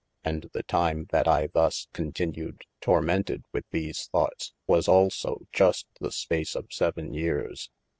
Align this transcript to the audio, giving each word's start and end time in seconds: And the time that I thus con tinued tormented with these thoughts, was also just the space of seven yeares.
And 0.23 0.49
the 0.51 0.63
time 0.63 1.05
that 1.11 1.27
I 1.27 1.45
thus 1.45 1.85
con 1.93 2.11
tinued 2.11 2.61
tormented 2.81 3.43
with 3.53 3.65
these 3.69 4.07
thoughts, 4.11 4.51
was 4.65 4.87
also 4.87 5.45
just 5.53 5.85
the 5.99 6.11
space 6.11 6.55
of 6.55 6.73
seven 6.73 7.13
yeares. 7.13 7.69